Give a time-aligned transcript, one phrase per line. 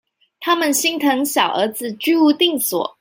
[0.39, 2.97] 他們心疼小兒子居無定所